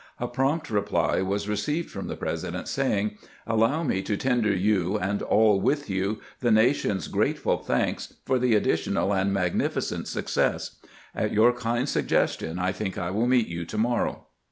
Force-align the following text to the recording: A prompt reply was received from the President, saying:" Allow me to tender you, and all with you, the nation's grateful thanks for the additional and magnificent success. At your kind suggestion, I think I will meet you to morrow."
A 0.19 0.27
prompt 0.27 0.71
reply 0.71 1.21
was 1.21 1.47
received 1.47 1.91
from 1.91 2.07
the 2.07 2.15
President, 2.15 2.67
saying:" 2.67 3.19
Allow 3.55 3.83
me 3.83 4.01
to 4.01 4.17
tender 4.17 4.51
you, 4.51 4.97
and 4.97 5.21
all 5.21 5.61
with 5.61 5.91
you, 5.91 6.19
the 6.39 6.49
nation's 6.49 7.07
grateful 7.07 7.57
thanks 7.59 8.15
for 8.25 8.39
the 8.39 8.55
additional 8.55 9.13
and 9.13 9.31
magnificent 9.31 10.07
success. 10.07 10.77
At 11.13 11.33
your 11.33 11.53
kind 11.53 11.87
suggestion, 11.87 12.57
I 12.57 12.71
think 12.71 12.97
I 12.97 13.11
will 13.11 13.27
meet 13.27 13.47
you 13.47 13.63
to 13.65 13.77
morrow." 13.77 14.25